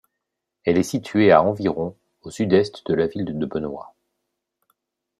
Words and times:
Elle 0.63 0.79
est 0.79 0.83
située 0.83 1.29
à 1.31 1.43
environ 1.43 1.95
au 2.23 2.31
sud-est 2.31 2.87
de 2.87 2.95
la 2.95 3.05
ville 3.05 3.37
de 3.37 3.45
Benoit. 3.45 3.93